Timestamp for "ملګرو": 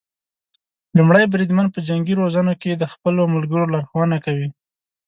3.33-3.71